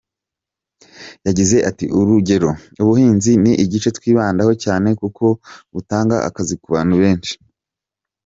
Yagize 1.25 1.57
ati 1.69 1.85
“Urugero, 1.99 2.49
ubuhinzi 2.81 3.31
ni 3.43 3.51
igice 3.63 3.89
twibandaho 3.97 4.51
cyane 4.63 4.89
kuko 5.01 5.23
butanga 5.73 6.15
akazi 6.29 6.53
ku 6.61 6.67
bantu 6.75 6.95
benshi. 7.03 7.33